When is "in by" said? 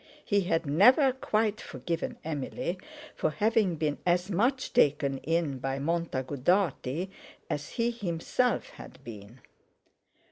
5.19-5.77